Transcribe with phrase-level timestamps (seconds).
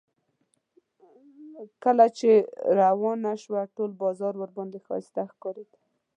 [1.83, 2.29] کله چې
[2.79, 5.77] روانه شوه ټول بازار ورباندې ښایسته ښکارېده.